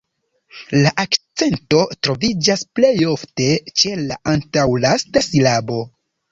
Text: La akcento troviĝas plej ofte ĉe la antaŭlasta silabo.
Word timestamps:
La 0.77 0.93
akcento 1.03 1.81
troviĝas 2.07 2.65
plej 2.79 2.93
ofte 3.13 3.53
ĉe 3.83 3.95
la 4.09 4.21
antaŭlasta 4.35 5.27
silabo. 5.31 5.83